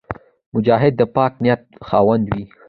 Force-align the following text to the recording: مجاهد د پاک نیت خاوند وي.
مجاهد 0.53 0.93
د 0.97 1.01
پاک 1.15 1.33
نیت 1.43 1.61
خاوند 1.87 2.25
وي. 2.31 2.43